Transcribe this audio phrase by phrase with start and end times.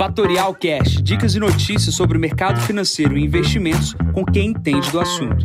[0.00, 4.98] Fatorial Cash, dicas e notícias sobre o mercado financeiro e investimentos com quem entende do
[4.98, 5.44] assunto.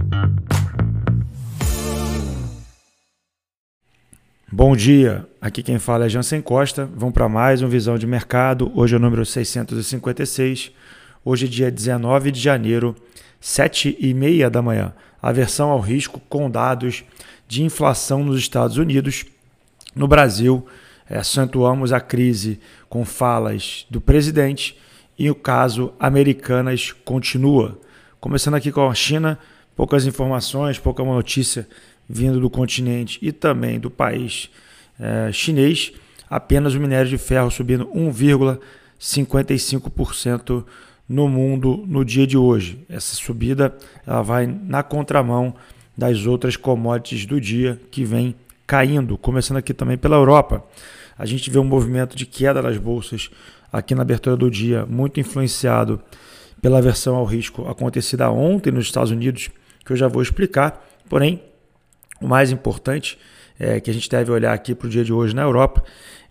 [4.49, 6.89] Bom dia, aqui quem fala é Jansen Costa.
[6.96, 8.72] Vamos para mais um Visão de Mercado.
[8.73, 10.72] Hoje é o número 656.
[11.26, 12.96] Hoje é dia 19 de janeiro,
[13.42, 14.94] 7 e meia da manhã.
[15.22, 17.03] Aversão ao risco com dados
[17.45, 19.26] de inflação nos Estados Unidos.
[19.94, 20.66] No Brasil,
[21.09, 22.59] acentuamos a crise
[22.90, 24.77] com falas do presidente
[25.18, 27.80] e o caso Americanas continua.
[28.20, 29.40] Começando aqui com a China,
[29.76, 31.68] poucas informações, pouca notícia
[32.08, 34.50] vindo do continente e também do país
[35.00, 35.94] é, chinês.
[36.30, 40.66] Apenas o minério de ferro subindo 1,55%
[41.08, 42.84] no mundo no dia de hoje.
[42.90, 45.53] Essa subida ela vai na contramão
[45.98, 50.64] das outras commodities do dia que vem caindo, começando aqui também pela Europa.
[51.18, 53.30] A gente vê um movimento de queda das bolsas
[53.72, 56.02] aqui na abertura do dia, muito influenciado
[56.62, 59.50] pela aversão ao risco acontecida ontem nos Estados Unidos,
[59.86, 60.84] que eu já vou explicar.
[61.08, 61.42] Porém,
[62.22, 63.17] o mais importante
[63.59, 65.84] é, que a gente deve olhar aqui para o dia de hoje na Europa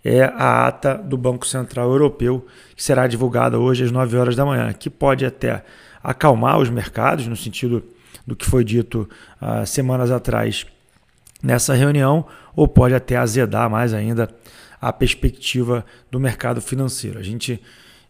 [0.03, 4.45] é a ata do Banco Central Europeu, que será divulgada hoje às 9 horas da
[4.45, 5.63] manhã, que pode até
[6.03, 7.83] acalmar os mercados, no sentido
[8.27, 9.09] do que foi dito
[9.41, 10.65] uh, semanas atrás
[11.45, 14.33] nessa reunião, ou pode até azedar mais ainda
[14.81, 17.19] a perspectiva do mercado financeiro.
[17.19, 17.61] A gente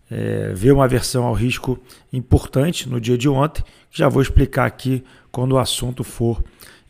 [0.10, 1.78] é, vê uma aversão ao risco
[2.14, 6.42] importante no dia de ontem, já vou explicar aqui quando o assunto for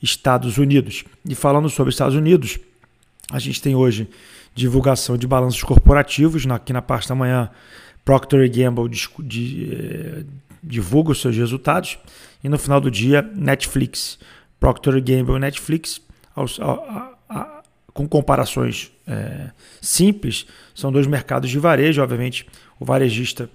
[0.01, 1.03] Estados Unidos.
[1.27, 2.59] E falando sobre Estados Unidos,
[3.31, 4.07] a gente tem hoje
[4.53, 7.49] divulgação de balanços corporativos, aqui na parte da manhã,
[8.03, 10.23] Procter Gamble de, de, eh,
[10.63, 11.97] divulga os seus resultados
[12.43, 14.19] e no final do dia, Netflix.
[14.59, 15.99] Procter Gamble e Netflix
[16.35, 19.49] aos, a, a, a, com comparações é,
[19.81, 22.01] simples, são dois mercados de varejo.
[22.01, 22.45] Obviamente,
[22.79, 23.49] o varejista,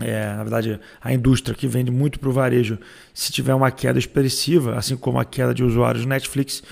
[0.00, 2.78] é, na verdade, a indústria que vende muito para o varejo,
[3.14, 6.62] se tiver uma queda expressiva, assim como a queda de usuários Netflix,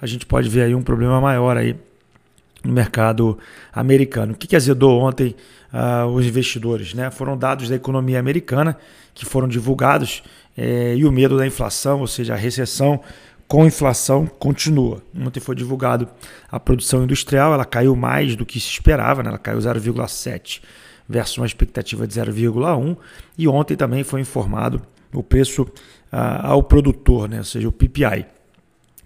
[0.00, 1.76] a gente pode ver aí um problema maior aí
[2.64, 3.38] no mercado
[3.72, 4.32] americano.
[4.32, 5.34] O que, que azedou ontem
[5.72, 6.92] uh, os investidores?
[6.94, 7.10] Né?
[7.10, 8.76] Foram dados da economia americana
[9.14, 10.22] que foram divulgados
[10.56, 13.00] é, e o medo da inflação, ou seja, a recessão
[13.52, 15.02] com inflação continua.
[15.14, 16.08] Ontem foi divulgado
[16.50, 19.28] a produção industrial, ela caiu mais do que se esperava, né?
[19.28, 20.62] ela caiu 0,7
[21.06, 22.96] versus uma expectativa de 0,1
[23.36, 24.80] e ontem também foi informado
[25.12, 25.68] o preço
[26.10, 27.40] ah, ao produtor, né?
[27.40, 28.24] ou seja, o PPI.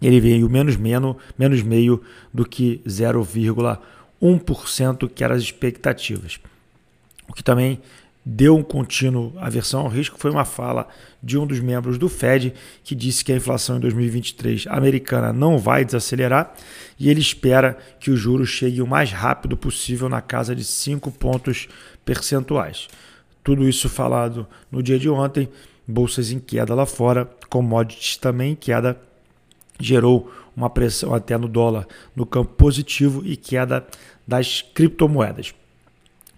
[0.00, 2.00] Ele veio menos, menos, menos meio
[2.32, 6.38] do que 0,1% que eram as expectativas.
[7.28, 7.80] O que também
[8.28, 10.88] deu um contínuo aversão ao risco foi uma fala
[11.22, 15.56] de um dos membros do Fed que disse que a inflação em 2023 americana não
[15.56, 16.52] vai desacelerar
[16.98, 21.12] e ele espera que o juro chegue o mais rápido possível na casa de 5
[21.12, 21.68] pontos
[22.04, 22.88] percentuais.
[23.44, 25.48] Tudo isso falado no dia de ontem,
[25.86, 29.00] bolsas em queda lá fora, commodities também em queda,
[29.78, 33.86] gerou uma pressão até no dólar no campo positivo e queda
[34.26, 35.54] das criptomoedas.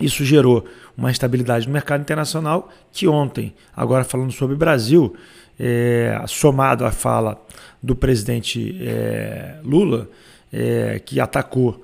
[0.00, 0.64] Isso gerou
[0.97, 5.14] uma instabilidade no mercado internacional que ontem, agora falando sobre o Brasil,
[5.59, 7.41] é, somado à fala
[7.82, 10.08] do presidente é, Lula,
[10.53, 11.82] é, que atacou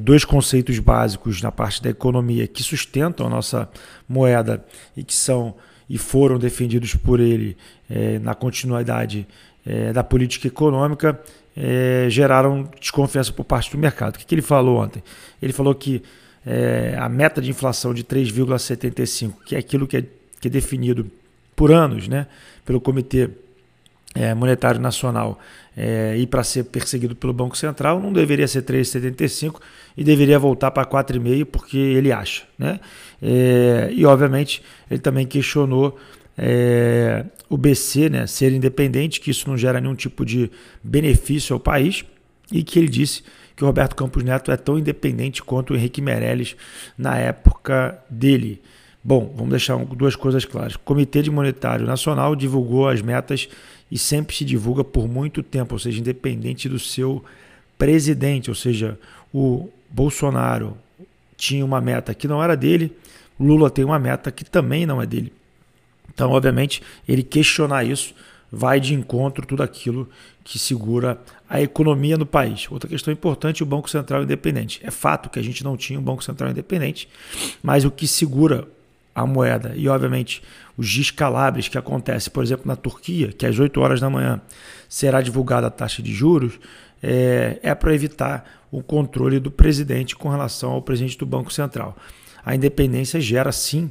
[0.00, 3.68] dois conceitos básicos na parte da economia que sustentam a nossa
[4.08, 4.64] moeda
[4.96, 5.54] e que são
[5.88, 7.54] e foram defendidos por ele
[8.22, 9.28] na continuidade
[9.92, 11.20] da política econômica,
[12.08, 14.16] geraram desconfiança por parte do mercado.
[14.16, 15.02] O que, que ele falou ontem?
[15.40, 16.02] Ele falou que
[16.46, 20.04] é, a meta de inflação de 3,75, que é aquilo que é,
[20.40, 21.10] que é definido
[21.56, 22.28] por anos né,
[22.64, 23.30] pelo Comitê
[24.14, 25.38] é, Monetário Nacional
[25.76, 29.60] é, e para ser perseguido pelo Banco Central, não deveria ser 3,75
[29.96, 32.44] e deveria voltar para 4,5 porque ele acha.
[32.58, 32.78] Né?
[33.20, 35.98] É, e, obviamente, ele também questionou
[36.38, 40.50] é, o BC né, ser independente, que isso não gera nenhum tipo de
[40.82, 42.04] benefício ao país
[42.52, 43.22] e que ele disse
[43.56, 46.54] que o Roberto Campos Neto é tão independente quanto o Henrique Meirelles
[46.96, 48.60] na época dele.
[49.02, 50.74] Bom, vamos deixar duas coisas claras.
[50.74, 53.48] O Comitê de Monetário Nacional divulgou as metas
[53.90, 57.24] e sempre se divulga por muito tempo, ou seja, independente do seu
[57.78, 58.98] presidente, ou seja,
[59.32, 60.76] o Bolsonaro
[61.36, 62.96] tinha uma meta que não era dele,
[63.38, 65.32] Lula tem uma meta que também não é dele.
[66.12, 68.14] Então, obviamente, ele questionar isso
[68.50, 70.08] vai de encontro tudo aquilo
[70.42, 72.66] que segura a economia no país.
[72.70, 74.80] Outra questão importante, o Banco Central independente.
[74.82, 77.08] É fato que a gente não tinha um Banco Central independente,
[77.62, 78.66] mas o que segura
[79.14, 80.42] a moeda e, obviamente,
[80.76, 84.40] os descalabres que acontecem, por exemplo, na Turquia, que às 8 horas da manhã
[84.88, 86.58] será divulgada a taxa de juros,
[87.02, 91.96] é, é para evitar o controle do presidente com relação ao presidente do Banco Central.
[92.44, 93.90] a independência gera sim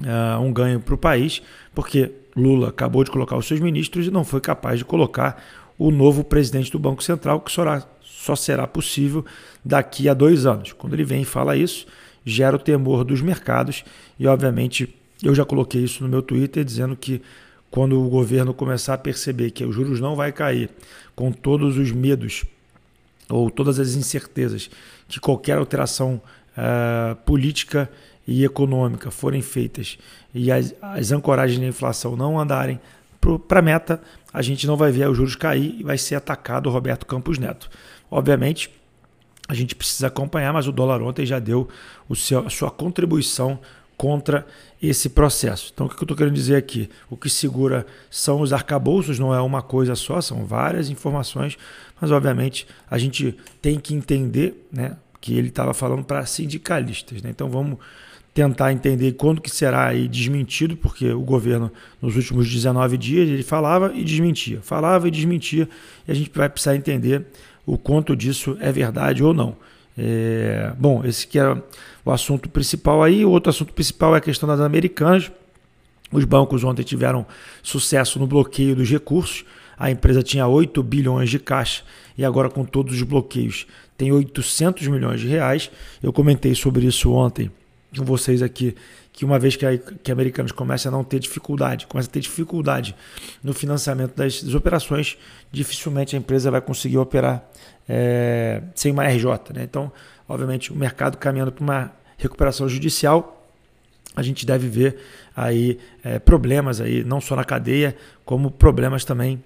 [0.00, 1.40] uh, um ganho para o país,
[1.74, 5.42] porque Lula acabou de colocar os seus ministros e não foi capaz de colocar
[5.86, 7.64] o novo presidente do Banco Central, que só,
[8.02, 9.24] só será possível
[9.64, 10.72] daqui a dois anos.
[10.72, 11.86] Quando ele vem e fala isso,
[12.24, 13.84] gera o temor dos mercados
[14.18, 17.20] e, obviamente, eu já coloquei isso no meu Twitter dizendo que
[17.68, 20.70] quando o governo começar a perceber que os juros não vai cair,
[21.16, 22.44] com todos os medos
[23.28, 24.70] ou todas as incertezas
[25.08, 26.20] que qualquer alteração
[26.56, 27.90] uh, política
[28.28, 29.98] e econômica forem feitas
[30.32, 32.78] e as, as ancoragens da inflação não andarem
[33.48, 34.02] para a meta,
[34.32, 37.38] a gente não vai ver os juros cair e vai ser atacado o Roberto Campos
[37.38, 37.68] Neto.
[38.10, 38.70] Obviamente,
[39.48, 41.68] a gente precisa acompanhar, mas o dólar ontem já deu
[42.08, 43.58] o seu, a sua contribuição
[43.96, 44.46] contra
[44.82, 45.70] esse processo.
[45.72, 46.88] Então, o que eu estou querendo dizer aqui?
[47.08, 51.56] O que segura são os arcabouços, não é uma coisa só, são várias informações,
[52.00, 57.22] mas obviamente a gente tem que entender né, que ele estava falando para sindicalistas.
[57.22, 57.30] Né?
[57.30, 57.78] Então, vamos
[58.34, 61.70] tentar entender quando que será aí desmentido, porque o governo,
[62.00, 65.68] nos últimos 19 dias, ele falava e desmentia, falava e desmentia,
[66.08, 67.26] e a gente vai precisar entender
[67.66, 69.56] o quanto disso é verdade ou não.
[69.96, 71.62] É, bom, esse que era
[72.04, 73.24] o assunto principal aí.
[73.24, 75.30] O outro assunto principal é a questão das americanas.
[76.10, 77.26] Os bancos ontem tiveram
[77.62, 79.44] sucesso no bloqueio dos recursos.
[79.78, 81.82] A empresa tinha 8 bilhões de caixa
[82.16, 85.70] e agora com todos os bloqueios tem 800 milhões de reais.
[86.02, 87.50] Eu comentei sobre isso ontem
[87.96, 88.74] com vocês aqui
[89.12, 92.20] que uma vez que, a, que americanos começam a não ter dificuldade, começa a ter
[92.20, 92.96] dificuldade
[93.42, 95.18] no financiamento das, das operações,
[95.50, 97.44] dificilmente a empresa vai conseguir operar
[97.88, 99.26] é, sem uma RJ.
[99.54, 99.64] Né?
[99.64, 99.92] Então,
[100.26, 103.46] obviamente, o mercado caminhando para uma recuperação judicial,
[104.16, 104.96] a gente deve ver
[105.36, 109.42] aí é, problemas aí, não só na cadeia, como problemas também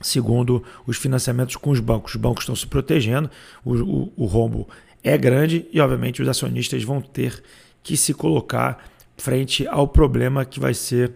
[0.00, 2.14] segundo os financiamentos com os bancos.
[2.14, 3.30] Os bancos estão se protegendo,
[3.64, 4.68] o, o, o rombo
[5.02, 7.42] é grande e, obviamente, os acionistas vão ter
[7.82, 8.84] que se colocar
[9.16, 11.12] frente ao problema que vai ser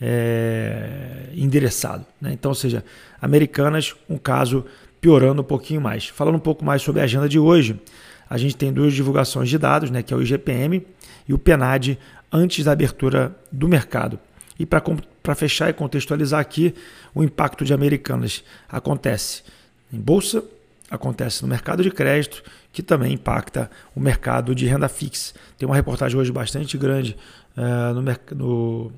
[0.00, 2.04] é, endereçado.
[2.20, 2.32] Né?
[2.32, 2.84] Então, ou seja,
[3.20, 4.64] Americanas, um caso
[5.00, 6.06] piorando um pouquinho mais.
[6.06, 7.80] Falando um pouco mais sobre a agenda de hoje,
[8.28, 10.84] a gente tem duas divulgações de dados, né, que é o IGPM
[11.28, 11.98] e o PNAD,
[12.32, 14.18] antes da abertura do mercado.
[14.58, 16.74] E para fechar e contextualizar aqui,
[17.14, 19.42] o impacto de Americanas acontece
[19.92, 20.42] em bolsa,
[20.90, 22.42] acontece no mercado de crédito,
[22.76, 25.32] que também impacta o mercado de renda fixa.
[25.56, 27.16] Tem uma reportagem hoje bastante grande
[27.56, 28.02] uh, no,
[28.36, 28.92] no,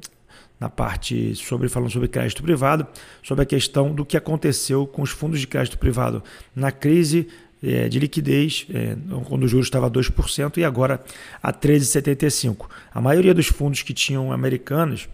[0.59, 2.85] na parte sobre falando sobre crédito privado,
[3.23, 6.25] sobre a questão do que aconteceu com os fundos de crédito privado
[6.57, 7.29] na crise
[7.63, 8.97] é, de liquidez, é,
[9.27, 11.01] quando o juros estava a 2% e agora
[11.41, 12.67] a 13,75%.
[12.93, 15.09] A maioria dos fundos que tinham americanos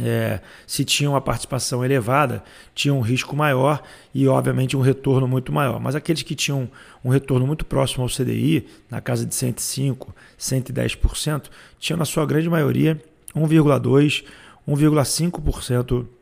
[0.00, 2.42] é, se tinham uma participação elevada,
[2.74, 3.82] tinham um risco maior
[4.14, 5.80] e, obviamente, um retorno muito maior.
[5.80, 6.68] Mas aqueles que tinham
[7.04, 10.08] um retorno muito próximo ao CDI, na casa de 105%,
[10.38, 11.44] 110%,
[11.78, 13.00] tinham, na sua grande maioria,
[13.34, 14.24] 1,2%,
[14.68, 16.17] 1,5% Uh,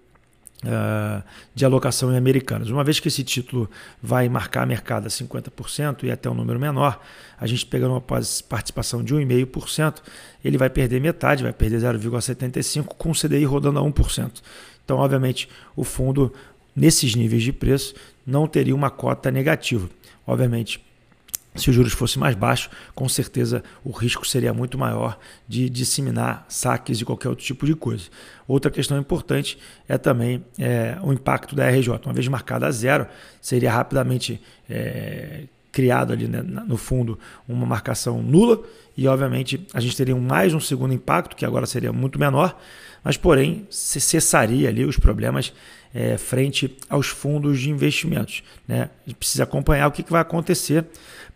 [1.55, 2.71] de alocação em americanas.
[2.71, 3.71] Uma vez que esse título
[4.03, 7.01] vai marcar mercado a 50% e até um número menor,
[7.39, 10.03] a gente pegando uma participação de 1,5%,
[10.45, 14.43] ele vai perder metade, vai perder 0,75% com o CDI rodando a 1%.
[14.85, 16.33] Então, obviamente, o fundo,
[16.75, 17.95] nesses níveis de preço,
[18.27, 19.89] não teria uma cota negativa.
[20.27, 20.86] Obviamente,
[21.57, 25.19] se os juros fossem mais baixos, com certeza o risco seria muito maior
[25.49, 28.05] de disseminar saques e qualquer outro tipo de coisa.
[28.47, 32.01] Outra questão importante é também é, o impacto da RJ.
[32.05, 33.07] Uma vez marcada a zero,
[33.41, 35.45] seria rapidamente é,
[35.77, 38.63] criado ali né, no fundo uma marcação nula
[38.97, 42.59] e obviamente a gente teria mais um segundo impacto, que agora seria muito menor,
[43.05, 45.53] mas porém cessaria ali os problemas
[45.95, 48.43] é, frente aos fundos de investimentos.
[48.67, 48.89] Né?
[49.05, 50.87] A gente precisa acompanhar o que, que vai acontecer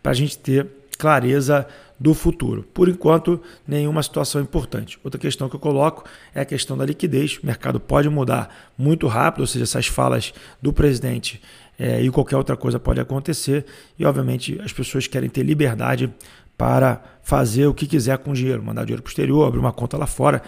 [0.01, 0.67] para a gente ter
[0.97, 1.67] clareza
[1.99, 2.63] do futuro.
[2.73, 4.97] Por enquanto, nenhuma situação importante.
[5.03, 7.37] Outra questão que eu coloco é a questão da liquidez.
[7.37, 11.39] O mercado pode mudar muito rápido, ou seja, essas falas do presidente
[11.77, 13.65] é, e qualquer outra coisa pode acontecer.
[13.97, 16.13] E, obviamente, as pessoas querem ter liberdade
[16.57, 19.73] para fazer o que quiser com o dinheiro, mandar dinheiro para o exterior, abrir uma
[19.73, 20.41] conta lá fora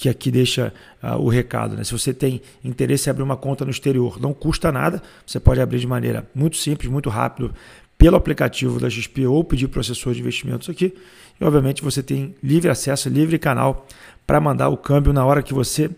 [0.00, 0.72] que aqui deixa
[1.02, 1.76] uh, o recado.
[1.76, 1.84] Né?
[1.84, 5.60] Se você tem interesse em abrir uma conta no exterior, não custa nada, você pode
[5.60, 7.54] abrir de maneira muito simples, muito rápido,
[7.98, 10.94] pelo aplicativo da XP ou pedir processor de investimentos aqui.
[11.38, 13.86] E obviamente você tem livre acesso, livre canal
[14.26, 15.90] para mandar o câmbio na hora que você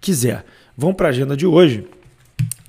[0.00, 0.46] quiser.
[0.74, 1.86] Vamos para a agenda de hoje.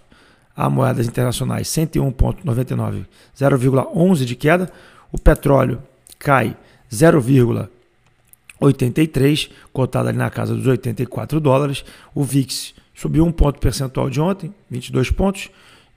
[0.56, 3.06] a moedas internacionais 101,99,
[3.38, 4.72] 0,11 de queda.
[5.12, 5.82] O petróleo
[6.18, 6.58] cai
[6.92, 11.84] 0,83, cotado ali na casa dos 84 dólares.
[12.14, 15.50] O VIX subiu um ponto percentual de ontem, 22 pontos.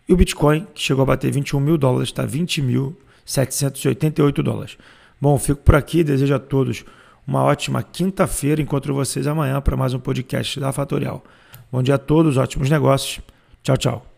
[0.09, 4.79] E o Bitcoin, que chegou a bater 21 mil dólares, está 20.788 dólares.
[5.21, 6.03] Bom, fico por aqui.
[6.03, 6.83] Desejo a todos
[7.27, 8.63] uma ótima quinta-feira.
[8.63, 11.23] Encontro vocês amanhã para mais um podcast da Fatorial.
[11.71, 13.21] Bom dia a todos, ótimos negócios.
[13.63, 14.18] Tchau, tchau.